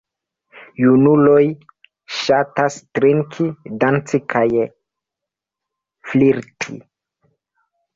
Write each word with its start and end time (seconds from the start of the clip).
Junuloj 0.85 1.43
ŝatas 2.21 2.79
drinki, 3.01 3.49
danci 3.87 4.23
kaj 4.37 4.45
flirti. 6.11 6.85